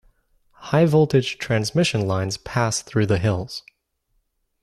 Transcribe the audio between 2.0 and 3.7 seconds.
lines pass through the hills.